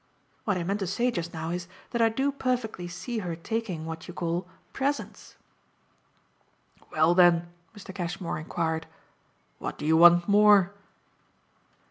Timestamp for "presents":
4.73-5.35